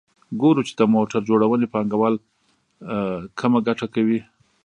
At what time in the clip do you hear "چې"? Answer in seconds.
0.67-0.73